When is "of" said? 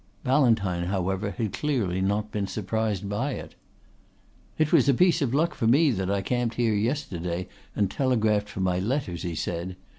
5.21-5.31